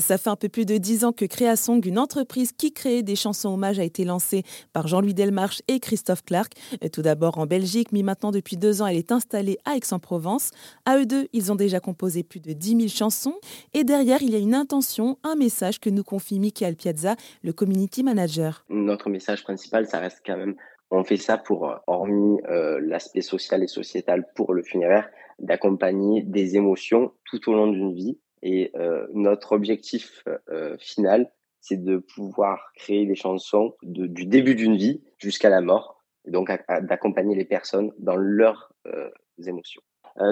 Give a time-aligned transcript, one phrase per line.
[0.00, 3.14] Ça fait un peu plus de dix ans que Créasong, une entreprise qui crée des
[3.14, 6.52] chansons hommages, a été lancée par Jean-Louis Delmarche et Christophe Clark.
[6.92, 10.50] Tout d'abord en Belgique, mais maintenant depuis deux ans, elle est installée à Aix-en-Provence.
[10.86, 13.36] À eux deux, ils ont déjà composé plus de 10 000 chansons.
[13.74, 17.14] Et derrière, il y a une intention, un message que nous confie Michael Piazza,
[17.44, 18.64] le community manager.
[18.68, 20.56] Notre message principal, ça reste quand même
[20.90, 25.08] on fait ça pour, hormis euh, l'aspect social et sociétal pour le funéraire,
[25.40, 31.30] d'accompagner des émotions tout au long d'une vie et euh, notre objectif euh, final,
[31.60, 36.30] c'est de pouvoir créer des chansons de, du début d'une vie jusqu'à la mort, et
[36.30, 36.50] donc
[36.82, 39.10] d'accompagner les personnes dans leurs euh,
[39.46, 39.82] émotions.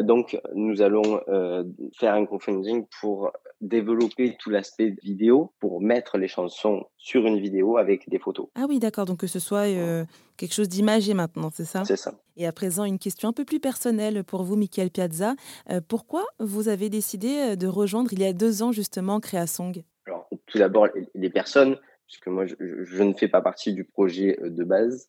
[0.05, 1.21] Donc, nous allons
[1.99, 3.31] faire un crowdfunding pour
[3.69, 8.49] développer tout l'aspect vidéo, pour mettre les chansons sur une vidéo avec des photos.
[8.55, 9.07] Ah oui, d'accord.
[9.07, 10.05] Donc que ce soit euh,
[10.37, 11.85] quelque chose d'imagé maintenant, c'est ça?
[11.85, 12.15] C'est ça.
[12.37, 15.35] Et à présent, une question un peu plus personnelle pour vous, Michael Piazza.
[15.89, 19.83] pourquoi vous avez décidé de rejoindre il y a deux ans justement Créasong?
[20.07, 24.37] Alors, tout d'abord, les personnes, puisque moi, je, je, ne fais pas partie du projet
[24.43, 25.09] de base.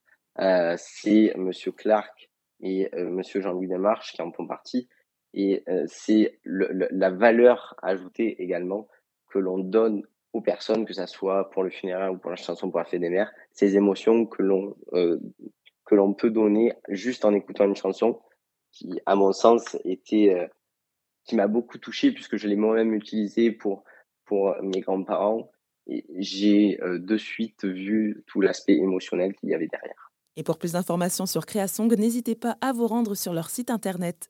[0.77, 2.29] c'est Monsieur Clark
[2.61, 4.87] et euh, Monsieur Jean-Louis Demarche qui en font partie.
[5.35, 8.87] Et euh, c'est la valeur ajoutée également
[9.29, 12.69] que l'on donne aux personnes, que ça soit pour le funéraire ou pour la chanson
[12.69, 15.19] pour la fête des mères, ces émotions que l'on euh,
[15.85, 18.21] que l'on peut donner juste en écoutant une chanson
[18.71, 20.49] qui, à mon sens, était
[21.25, 23.83] qui m'a beaucoup touché puisque je l'ai moi-même utilisé pour
[24.23, 25.51] pour mes grands-parents
[25.85, 30.11] et j'ai de suite vu tout l'aspect émotionnel qu'il y avait derrière.
[30.37, 34.29] Et pour plus d'informations sur Créasong, n'hésitez pas à vous rendre sur leur site internet.